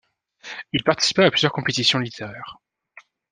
Il 0.73 0.83
participa 0.83 1.27
à 1.27 1.29
plusieurs 1.29 1.51
compétitions 1.53 1.99
littéraires. 1.99 2.57